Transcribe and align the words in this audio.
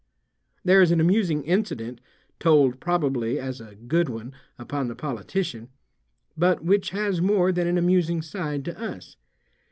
There 0.63 0.81
is 0.81 0.89
an 0.91 0.99
amusing 0.99 1.43
incident, 1.43 2.01
told 2.39 2.79
probably 2.79 3.37
as 3.39 3.61
a 3.61 3.75
"good 3.75 4.09
one" 4.09 4.33
upon 4.57 4.87
the 4.87 4.95
politician, 4.95 5.69
but 6.35 6.65
which 6.65 6.89
has 6.89 7.21
more 7.21 7.51
than 7.51 7.67
an 7.67 7.77
amusing 7.77 8.23
side 8.23 8.65
to 8.65 8.79
us. 8.83 9.15